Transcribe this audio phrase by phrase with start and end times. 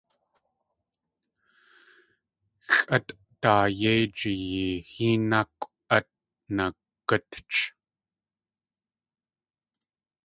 [2.75, 6.07] Xʼatʼdaayéejayi héenákʼw át
[6.55, 7.57] nagútch.